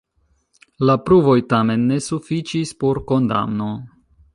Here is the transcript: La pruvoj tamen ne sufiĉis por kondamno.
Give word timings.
La 0.89 0.95
pruvoj 1.09 1.37
tamen 1.53 1.85
ne 1.93 2.01
sufiĉis 2.09 2.77
por 2.83 3.05
kondamno. 3.13 3.75